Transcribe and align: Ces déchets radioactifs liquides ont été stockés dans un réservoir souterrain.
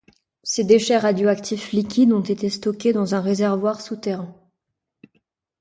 Ces 0.41 0.63
déchets 0.63 0.97
radioactifs 0.97 1.73
liquides 1.73 2.11
ont 2.11 2.23
été 2.23 2.49
stockés 2.49 2.91
dans 2.91 3.13
un 3.13 3.21
réservoir 3.21 3.81
souterrain. 3.81 4.33